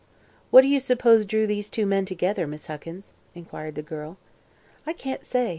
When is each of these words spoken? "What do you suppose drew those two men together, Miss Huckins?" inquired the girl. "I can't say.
"What 0.49 0.61
do 0.61 0.67
you 0.67 0.79
suppose 0.79 1.25
drew 1.25 1.45
those 1.45 1.69
two 1.69 1.85
men 1.85 2.05
together, 2.05 2.47
Miss 2.47 2.65
Huckins?" 2.65 3.13
inquired 3.35 3.75
the 3.75 3.83
girl. 3.83 4.17
"I 4.87 4.93
can't 4.93 5.23
say. 5.23 5.49